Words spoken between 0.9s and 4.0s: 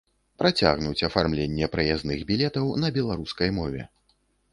афармленне праязных білетаў на беларускай мове.